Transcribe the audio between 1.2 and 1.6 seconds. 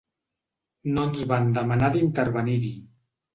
van